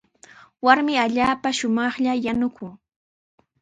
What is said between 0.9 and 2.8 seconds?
allaapa shumaqlla yanukun.